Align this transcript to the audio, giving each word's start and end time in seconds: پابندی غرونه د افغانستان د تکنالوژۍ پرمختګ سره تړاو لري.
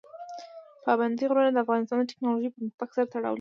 پابندی 0.83 1.25
غرونه 1.29 1.49
د 1.51 1.57
افغانستان 1.65 1.97
د 1.99 2.09
تکنالوژۍ 2.11 2.49
پرمختګ 2.55 2.87
سره 2.95 3.07
تړاو 3.13 3.23
لري. 3.23 3.29